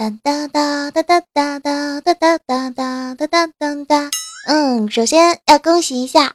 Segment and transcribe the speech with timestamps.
[0.00, 4.10] 哒哒哒哒哒哒哒哒哒哒哒哒哒哒哒。
[4.46, 6.32] 嗯，首先要恭喜一下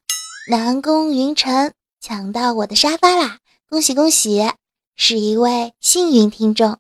[0.52, 3.40] 南宫云晨抢到我的沙发啦！
[3.68, 4.48] 恭喜恭喜，
[4.96, 6.78] 是一位幸运听众。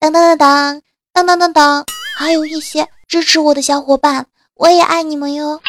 [0.00, 0.82] 当当当当
[1.12, 1.84] 当当当当，
[2.16, 5.60] 还有一些支持我的小伙伴，我也爱你们哟。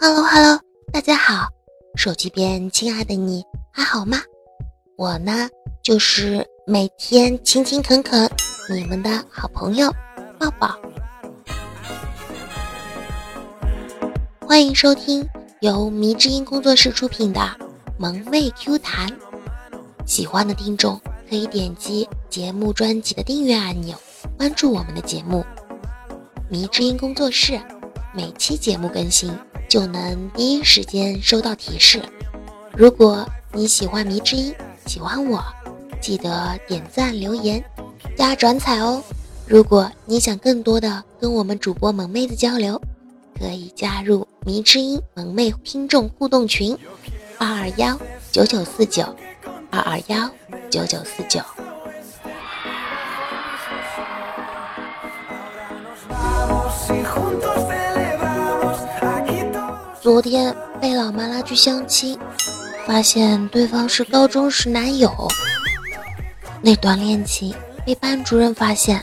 [0.00, 0.60] Hello Hello，
[0.92, 1.46] 大家好，
[1.94, 4.20] 手机边亲爱的你还好吗？
[4.96, 5.48] 我呢，
[5.86, 8.28] 就是每天勤勤恳恳
[8.68, 9.88] 你们的好朋友
[10.36, 10.76] 抱抱。
[14.40, 15.24] 欢迎收听
[15.60, 17.38] 由迷之音工作室出品的
[17.98, 19.08] 《萌妹 Q 弹》，
[20.04, 23.96] 喜欢的听众可以点击节目专辑的订阅按钮，
[24.36, 25.46] 关注我们的节目。
[26.50, 27.60] 迷之音工作室
[28.12, 29.32] 每期节目更新
[29.68, 32.02] 就能第一时间收到提示。
[32.72, 34.52] 如果你喜欢迷之音，
[34.84, 35.40] 喜欢我，
[36.00, 37.62] 记得点赞、留言、
[38.16, 39.02] 加转采哦。
[39.46, 42.80] 如果你想更多的跟我们主播萌妹子交流，
[43.38, 44.26] 可以加入。
[44.44, 46.76] 迷之音萌妹听众互动群：
[47.38, 47.98] 二二幺
[48.30, 49.02] 九九四九
[49.70, 50.30] 二二幺
[50.70, 51.40] 九九四九。
[60.00, 62.16] 昨天被老妈拉去相亲，
[62.86, 65.10] 发现对方是高中时男友。
[66.66, 69.00] 那段恋情被班主任发现，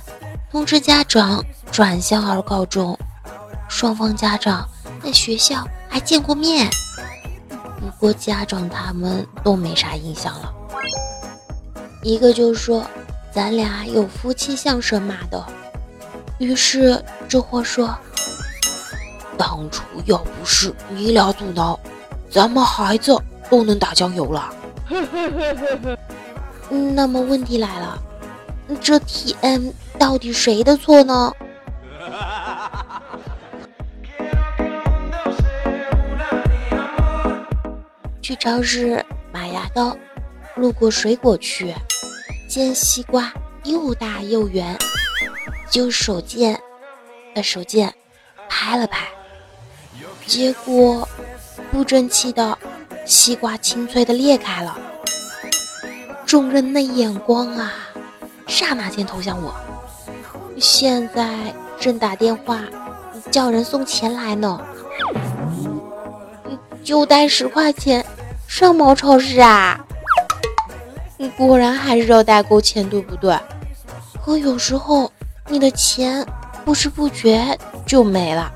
[0.52, 3.00] 通知家长转校而告终。
[3.70, 4.68] 双方家长。
[5.02, 6.70] 在学校还见过面，
[7.50, 10.54] 不过家长他们都没啥印象了。
[12.02, 12.86] 一个就说
[13.34, 15.46] 咱俩有夫妻相声嘛的，
[16.38, 17.94] 于是这货说，
[19.38, 21.78] 当初要不是你俩阻挠，
[22.30, 23.18] 咱们孩子
[23.50, 24.54] 都能打酱油了。
[26.70, 28.02] 那么问题来了，
[28.82, 31.32] 这天到底谁的错呢？
[38.22, 39.96] 去超市买牙膏，
[40.56, 41.74] 路过水果区，
[42.48, 43.32] 见西瓜
[43.66, 44.78] 又大又圆，
[45.70, 46.60] 就手贱，
[47.36, 47.94] 呃手贱，
[48.48, 49.06] 拍了拍，
[50.26, 51.08] 结果
[51.70, 52.58] 不争气的
[53.06, 54.78] 西瓜清脆的裂开了，
[56.26, 57.72] 众人的眼光啊，
[58.48, 59.54] 刹那间投向我，
[60.60, 62.60] 现在正打电话
[63.30, 64.60] 叫人送钱来呢。
[66.84, 68.06] 就带十块钱
[68.48, 69.80] 上毛超市啊！
[71.18, 73.38] 你果然还是要带够钱，对不对？
[74.24, 75.12] 可有时候
[75.48, 76.26] 你的钱
[76.66, 78.52] 不知不觉就没了。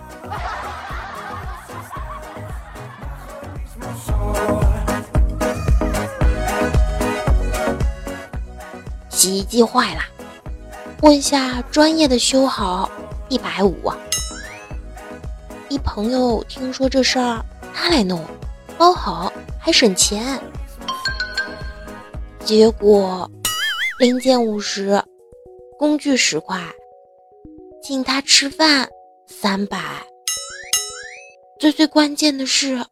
[9.27, 10.01] 洗衣机坏了，
[11.01, 12.89] 问下专业的修好，
[13.27, 13.75] 一百五。
[15.67, 17.43] 一朋友听说这事儿。
[17.73, 18.23] 他来弄，
[18.77, 20.41] 包好还省钱。
[22.45, 23.29] 结果
[23.99, 25.03] 零件五十，
[25.77, 26.61] 工具十块，
[27.83, 28.87] 请他吃饭
[29.27, 29.77] 三百。
[31.59, 32.85] 最最关键的是，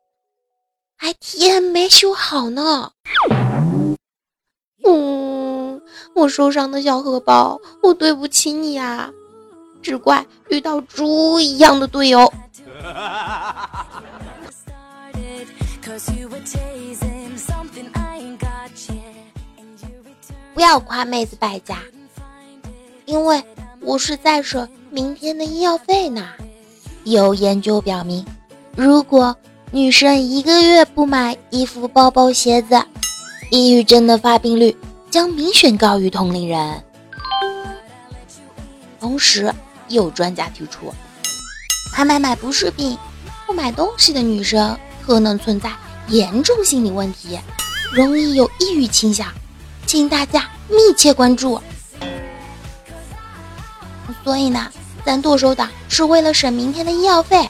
[0.97, 2.91] 还天没修好呢。
[4.83, 5.81] 嗯，
[6.13, 9.09] 我受伤的小荷包，我对不起你啊！
[9.81, 12.31] 只怪遇到猪一样的队友。
[20.53, 21.77] 不要夸妹子败家，
[23.05, 23.43] 因为
[23.81, 26.29] 我是在省明天的医药费呢。
[27.03, 28.25] 有研究表明，
[28.75, 29.35] 如果
[29.71, 32.81] 女生一个月不买衣服、包包、鞋子，
[33.55, 34.75] 抑郁症的发病率
[35.09, 36.83] 将明显高于同龄人。
[38.99, 39.53] 同时，
[39.87, 40.93] 有专家提出，
[41.93, 42.97] 还买买不是病，
[43.47, 45.71] 不买东西的女生可能存在。
[46.09, 47.39] 严重心理问题，
[47.93, 49.27] 容易有抑郁倾向，
[49.87, 51.59] 请大家密切关注。
[54.23, 54.69] 所以呢，
[55.05, 57.49] 咱剁手党是为了省明天的医药费，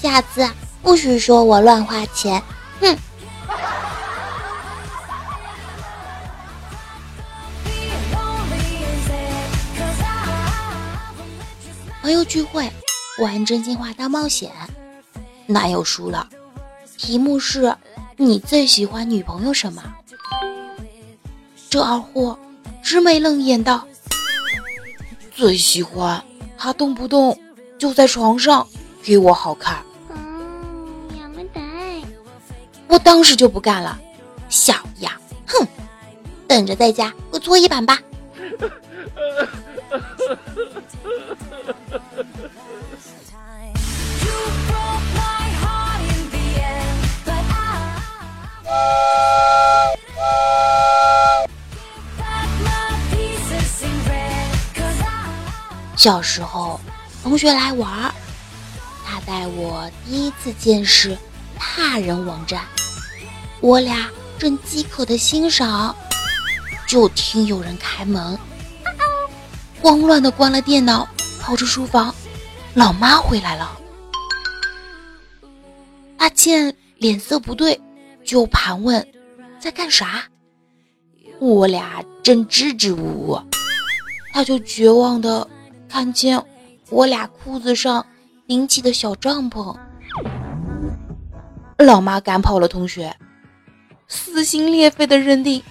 [0.00, 0.48] 下次
[0.82, 2.42] 不许说我乱花钱。
[2.80, 2.96] 哼！
[12.14, 12.70] 友聚会
[13.18, 14.52] 玩真心话大冒险，
[15.46, 16.28] 男友输了。
[16.96, 17.74] 题目是：
[18.16, 19.82] 你最喜欢女朋友什么？
[21.68, 22.38] 这二货
[22.84, 23.84] 直眉愣眼道
[25.34, 26.24] ：“最喜欢
[26.56, 27.36] 他动不动
[27.78, 28.64] 就在床上
[29.02, 29.82] 给我好看。”
[32.86, 33.98] 我当时就不干了，
[34.48, 35.12] 小样，
[35.48, 35.66] 哼！
[36.46, 37.98] 等着在家给我搓衣板吧。
[55.96, 56.78] 小时候，
[57.22, 58.14] 同学来玩，
[59.06, 61.16] 他带我第一次见识
[61.58, 62.60] 他人网站。
[63.60, 65.96] 我俩正饥渴的欣赏，
[66.86, 68.38] 就听有人开门，
[69.80, 71.08] 慌乱的关了电脑，
[71.40, 72.14] 跑出书房。
[72.74, 73.78] 老妈回来了，
[76.18, 77.80] 阿见脸色不对，
[78.24, 79.06] 就盘问
[79.60, 80.24] 在干啥。
[81.38, 83.38] 我俩正支支吾吾，
[84.32, 85.46] 他就绝望的。
[85.88, 86.42] 看见
[86.90, 88.04] 我俩裤子上
[88.48, 89.76] 顶起的小帐篷，
[91.78, 93.14] 老妈赶跑了同学，
[94.08, 95.62] 撕心裂肺的认定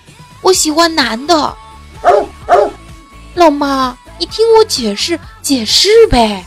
[0.42, 1.56] 我喜欢男的。
[3.36, 6.46] 老妈，你听我解释解释呗。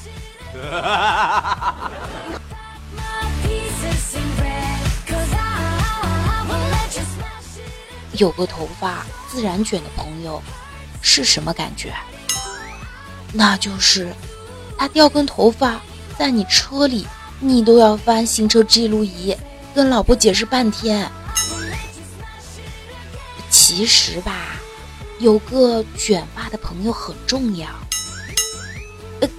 [8.19, 10.43] 有个头发自然卷的朋友
[11.03, 11.95] 是什么感觉？
[13.33, 14.13] 那就是，
[14.79, 15.81] 他掉根头发
[16.19, 17.07] 在你车里，
[17.41, 19.37] 你都要翻行车记录仪，
[19.75, 21.11] 跟老婆解释半天。
[23.51, 24.57] 其实吧，
[25.19, 27.69] 有个卷发的朋友很重要，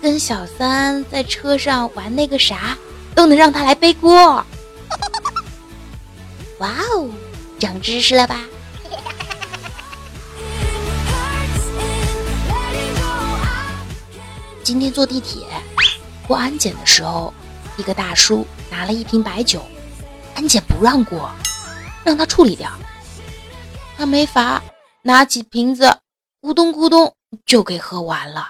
[0.01, 2.77] 跟小三在车上玩那个啥，
[3.15, 4.45] 都能让他来背锅。
[6.59, 7.09] 哇哦，
[7.59, 8.41] 长知识了吧？
[14.67, 15.47] 今天坐地铁
[16.27, 17.33] 过安检的时候，
[17.77, 19.65] 一个大叔拿了一瓶白酒，
[20.35, 21.31] 安检不让过，
[22.03, 22.69] 让他处理掉。
[23.95, 24.61] 他没法，
[25.03, 25.85] 拿起瓶子，
[26.41, 27.15] 咕咚咕咚
[27.45, 28.49] 就给喝完了。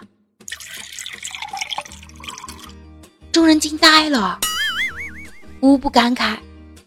[3.31, 4.39] 众人惊呆了，
[5.61, 6.39] 无不感慨：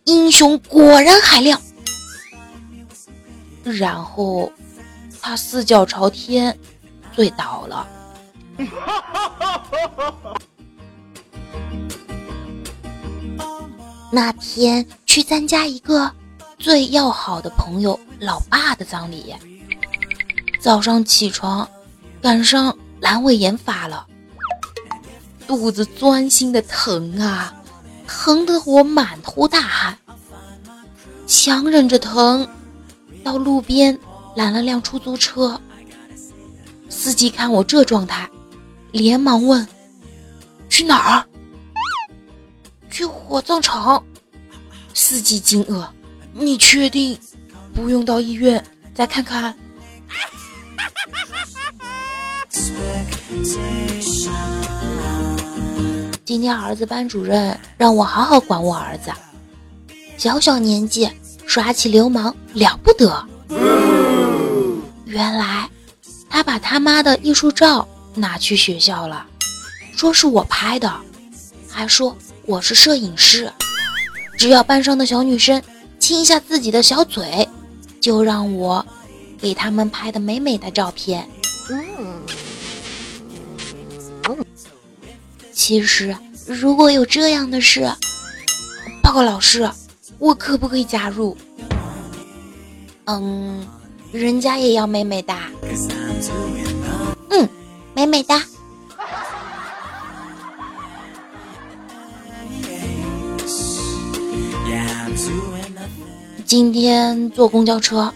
[0.07, 1.63] 英雄果然海量。
[3.63, 4.53] 然后
[5.23, 6.59] 他四脚朝天，
[7.15, 7.87] 醉倒了。
[14.13, 16.11] 那天去参加一个
[16.59, 19.35] 最要好的朋友老爸的葬礼，
[20.61, 21.69] 早上起床
[22.21, 24.05] 赶上阑尾炎发了，
[25.47, 27.55] 肚子钻心的疼啊，
[28.07, 29.97] 疼得我满头大汗，
[31.27, 32.49] 强忍着疼
[33.23, 33.97] 到路边
[34.35, 35.61] 拦了辆出租车，
[36.89, 38.29] 司机看我这状态。
[38.93, 39.67] 连忙问
[40.69, 41.25] ：“去哪儿
[42.91, 44.05] ？”“去火葬场。”
[44.95, 45.87] 司机惊愕
[46.35, 47.19] ：“你确定
[47.75, 48.65] 不用到医院
[48.95, 49.55] 再看看？”
[56.25, 59.11] 今天儿子班主任让我好好管我儿子，
[60.17, 61.11] 小小年纪
[61.47, 63.27] 耍起流氓了不得。
[65.07, 65.69] 原来
[66.29, 67.89] 他把他妈的艺术照。
[68.15, 69.27] 拿去学校了，
[69.97, 70.93] 说是我拍的，
[71.69, 73.53] 还说我是摄影师，
[74.37, 75.63] 只要班上的小女生
[75.99, 77.49] 亲一下自己的小嘴，
[78.01, 78.85] 就让我
[79.39, 81.29] 给他们拍的美美的照片。
[85.53, 87.89] 其实如果有这样的事，
[89.03, 89.71] 报告老师，
[90.19, 91.37] 我可不可以加入？
[93.05, 93.67] 嗯，
[94.11, 95.35] 人家也要美美的。
[98.11, 98.35] 美美的。
[106.45, 108.13] 今天坐公交车，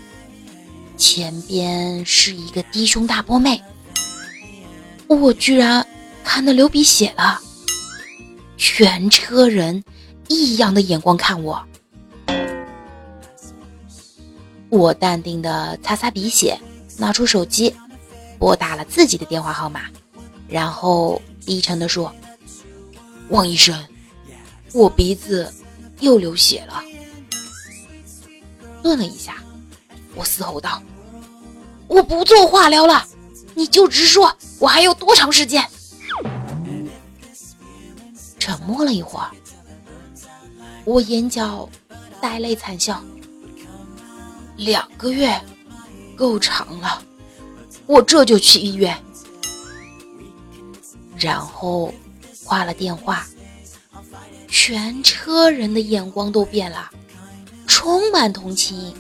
[0.97, 3.63] 前边是一个低胸大波妹，
[5.07, 5.87] 我居然
[6.25, 7.41] 看得流鼻血了。
[8.57, 9.85] 全车人
[10.29, 11.65] 异样的眼光看我，
[14.71, 16.59] 我淡定的擦擦鼻血，
[16.99, 17.73] 拿出手机。
[18.39, 19.83] 拨打了自己的电话号码，
[20.49, 22.15] 然后低沉地说
[23.31, 23.83] ：“王医生，
[24.73, 25.53] 我鼻子
[26.01, 26.83] 又流血了。”
[28.83, 29.37] 顿了一下，
[30.15, 30.83] 我嘶吼道
[31.89, 33.07] ：“我不做化疗了，
[33.55, 35.65] 你就直说，我还有多长时间？”
[38.39, 39.31] 沉默了一会儿，
[40.85, 41.67] 我眼角
[42.21, 43.03] 带泪惨笑
[44.57, 45.41] ：“两个月，
[46.15, 47.03] 够长了。”
[47.87, 48.97] 我这就去医院，
[51.17, 51.93] 然后
[52.45, 53.27] 挂了电话。
[54.49, 56.91] 全车人的眼光都变了，
[57.67, 58.95] 充满同情。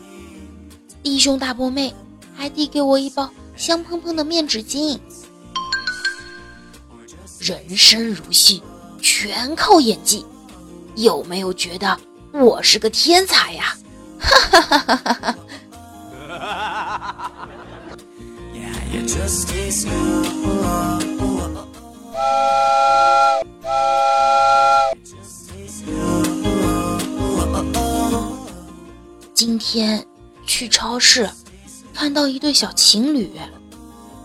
[1.02, 1.94] 弟兄大波妹
[2.34, 4.98] 还递给我一包香喷喷的面纸巾。
[7.38, 8.62] 人生如戏，
[9.00, 10.26] 全靠演技，
[10.96, 11.98] 有没有觉得
[12.32, 13.76] 我是个天才呀？
[14.18, 15.34] 哈哈哈哈哈
[16.28, 17.48] 哈！
[29.34, 30.06] 今天
[30.46, 31.28] 去超市，
[31.92, 33.32] 看到一对小情侣。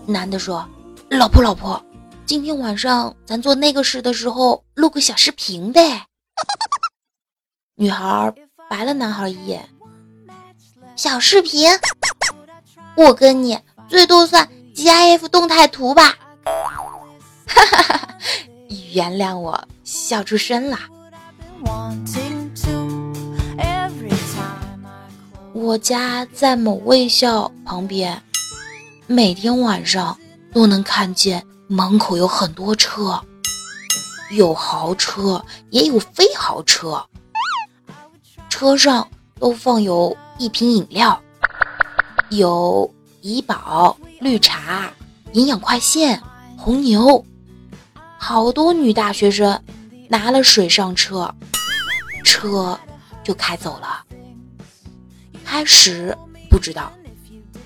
[0.06, 0.68] 男的说
[1.10, 1.84] ：“老婆，老婆，
[2.26, 6.06] 今天晚上咱做那个事的时候录个小视频呗。”
[7.76, 8.34] 女孩
[8.70, 9.68] 白了男孩一眼
[10.96, 11.70] ：“小视频，
[12.96, 14.48] 我跟你最多算
[14.80, 16.16] GIF 动态图吧。”
[17.46, 18.08] 哈哈哈！
[18.94, 20.80] 原谅我笑出声了。
[25.52, 28.24] 我家在某卫校旁边，
[29.06, 30.18] 每天晚上
[30.54, 33.22] 都能看见门口有很多车，
[34.32, 37.06] 有豪车也有非豪车，
[38.50, 39.06] 车上
[39.40, 41.22] 都放有一瓶饮料，
[42.30, 42.90] 有
[43.22, 44.92] 怡宝、绿茶、
[45.34, 46.22] 营养快线、
[46.58, 47.26] 红牛，
[48.18, 49.62] 好多女大学生
[50.10, 51.34] 拿了水上车，
[52.26, 52.78] 车
[53.24, 54.04] 就开走了。
[55.46, 56.16] 开始
[56.50, 56.92] 不知道，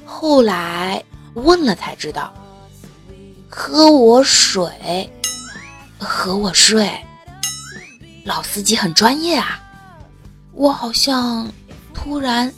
[0.05, 2.31] 后来问了才知道。
[3.49, 5.11] 喝我水，
[5.99, 6.89] 和我睡。
[8.25, 9.61] 老司机很专业啊，
[10.53, 11.51] 我好像
[11.93, 12.51] 突然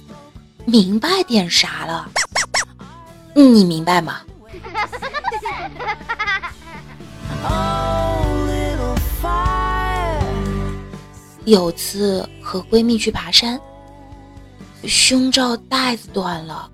[0.65, 2.09] 明白点啥了。
[3.35, 4.21] 你明白吗？
[11.45, 13.59] 有次和闺蜜去爬山。
[14.87, 16.69] 胸罩带子断了，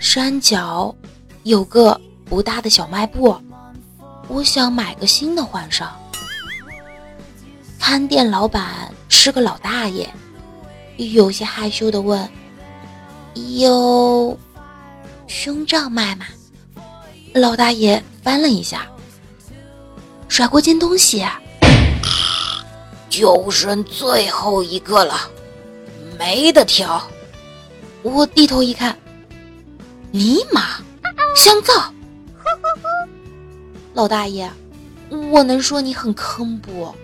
[0.00, 0.94] 山脚
[1.42, 3.36] 有个不大的小卖部，
[4.28, 5.92] 我想买个新的换上。
[7.78, 10.08] 看店老板是个老大爷，
[10.96, 12.28] 有些害羞的问
[13.58, 14.38] ：“有
[15.34, 16.26] 胸罩卖吗？”
[17.34, 18.86] 老大爷翻了一下，
[20.28, 21.26] 甩过件东西，
[23.10, 25.28] 就剩最后一个了，
[26.16, 27.02] 没得挑。
[28.04, 28.96] 我低头一看，
[30.12, 30.78] 尼玛，
[31.34, 31.92] 香皂！
[33.92, 34.48] 老大爷，
[35.32, 36.94] 我能说你很坑不？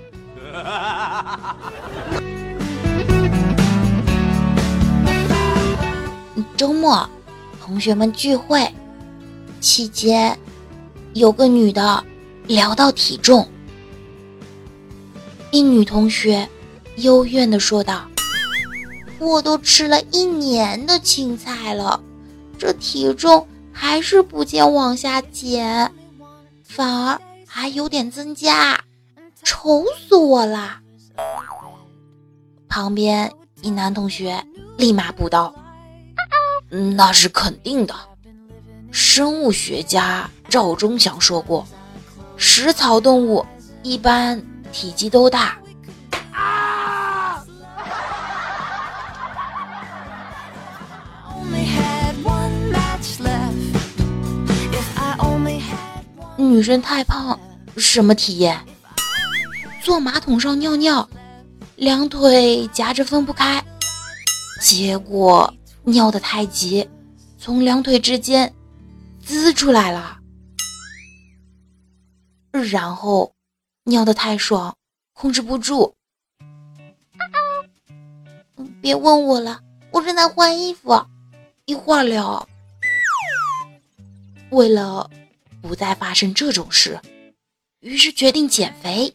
[6.57, 7.11] 周末，
[7.71, 8.69] 同学们聚会
[9.61, 10.37] 期间，
[11.12, 12.05] 有个女的
[12.49, 13.49] 聊到体重，
[15.53, 16.49] 一女同学
[16.97, 18.09] 幽怨的说道。
[19.21, 22.03] 我都吃了一年的青菜了，
[22.59, 25.93] 这体重还是不见往下减，
[26.65, 28.83] 反而还有点增加，
[29.45, 30.81] 愁死我了。
[32.69, 34.45] 旁边一男同学
[34.77, 35.55] 立马补刀
[36.71, 37.95] ：“那是肯定的。
[38.91, 41.67] 生物学家赵忠祥说过，
[42.37, 43.45] 食草动物
[43.83, 44.41] 一般
[44.73, 45.57] 体积都大。”
[56.37, 57.39] 女生太胖，
[57.77, 58.59] 什么体验？
[59.83, 61.09] 坐马桶上尿尿，
[61.77, 63.65] 两腿夹着分不开，
[64.61, 66.89] 结果尿得太急，
[67.39, 68.55] 从两腿之间
[69.25, 70.19] 滋出来了。
[72.51, 73.33] 然后
[73.85, 74.77] 尿得太爽，
[75.13, 75.95] 控制不住。
[78.81, 79.61] 别问我了，
[79.91, 81.07] 我正在换衣服，
[81.65, 82.49] 一会儿聊。
[84.51, 85.11] 为了。
[85.63, 86.99] 不再发生这种事，
[87.81, 89.13] 于是决定减肥。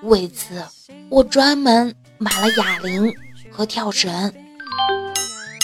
[0.00, 0.64] 为此，
[1.10, 3.14] 我专门买了哑铃
[3.50, 4.34] 和跳绳。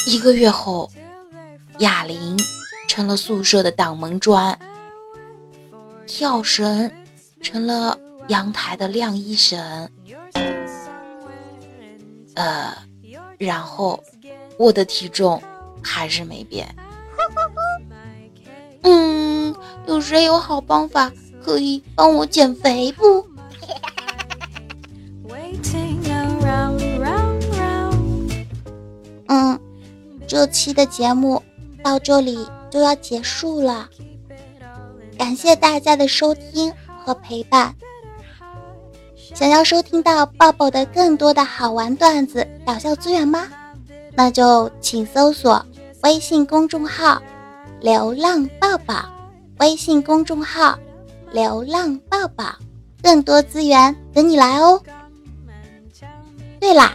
[0.07, 0.91] 一个月后，
[1.79, 2.39] 哑铃
[2.89, 4.59] 成了宿舍的挡门砖，
[6.07, 6.91] 跳绳
[7.41, 9.91] 成了阳台的晾衣绳。
[12.35, 12.77] 呃，
[13.39, 14.03] 然后
[14.59, 15.43] 我的体重
[15.83, 16.75] 还是没变。
[18.83, 19.55] 嗯，
[19.87, 21.11] 有谁有好方法
[21.43, 23.27] 可以帮我减肥不？
[30.35, 31.41] 这期的节目
[31.81, 33.89] 到这里就要结束了，
[35.17, 37.73] 感谢大家的收听和陪伴。
[39.33, 43.47] 想要收听到抱抱的更多的好玩段子、搞笑资源吗？
[44.17, 45.65] 那就请搜索
[46.03, 47.23] 微信公众号。
[47.81, 49.05] 流浪抱抱，
[49.61, 50.77] 微信公众号
[51.31, 52.47] 流浪抱抱，
[53.01, 54.83] 更多资源等你来哦。
[56.59, 56.93] 对啦，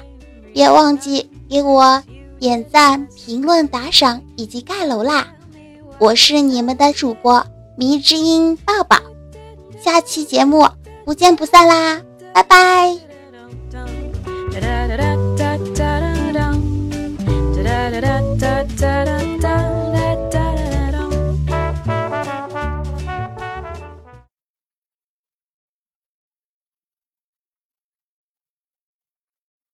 [0.53, 2.03] 别忘记给我
[2.39, 5.27] 点赞、评论、打赏以及盖楼啦！
[5.99, 8.97] 我是你们的主播迷之音抱抱，
[9.83, 10.65] 下期节目
[11.03, 12.01] 不见不散啦，
[12.33, 12.95] 拜拜。
[13.71, 13.85] da
[14.61, 15.99] da da da da
[17.61, 19.03] da da da da
[19.41, 19.68] da